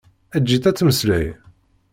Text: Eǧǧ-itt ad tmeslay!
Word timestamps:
Eǧǧ-itt 0.37 0.69
ad 0.69 0.75
tmeslay! 0.77 1.27